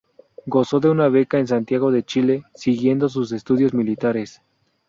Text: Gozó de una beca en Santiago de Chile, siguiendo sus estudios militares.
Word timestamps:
Gozó 0.47 0.79
de 0.79 0.89
una 0.89 1.09
beca 1.09 1.37
en 1.37 1.45
Santiago 1.45 1.91
de 1.91 2.01
Chile, 2.01 2.43
siguiendo 2.55 3.07
sus 3.07 3.31
estudios 3.33 3.75
militares. 3.75 4.41